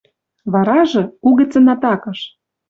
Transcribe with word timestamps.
Варажы— 0.51 1.03
угӹцӹн 1.27 1.65
атакыш! 1.73 2.19